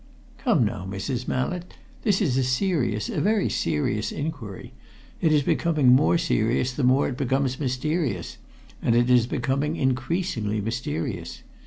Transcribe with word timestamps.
"Come, 0.39 0.65
now, 0.65 0.83
Mrs. 0.89 1.27
Mallett! 1.27 1.75
This 2.01 2.23
is 2.23 2.35
a 2.35 2.43
serious, 2.43 3.07
a 3.07 3.21
very 3.21 3.49
serious 3.51 4.11
inquiry. 4.11 4.73
It 5.21 5.31
is 5.31 5.43
becoming 5.43 5.89
more 5.89 6.17
serious 6.17 6.73
the 6.73 6.81
more 6.83 7.07
it 7.07 7.17
becomes 7.17 7.59
mysterious, 7.59 8.39
and 8.81 8.95
it 8.95 9.11
is 9.11 9.27
becoming 9.27 9.75
increasingly 9.75 10.59
mysterious. 10.59 11.43